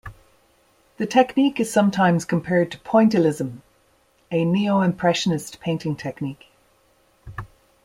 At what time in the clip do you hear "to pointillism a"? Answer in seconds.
2.71-4.43